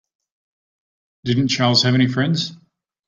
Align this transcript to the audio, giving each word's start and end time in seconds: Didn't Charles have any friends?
Didn't 1.25 1.49
Charles 1.49 1.83
have 1.83 1.93
any 1.93 2.07
friends? 2.07 2.53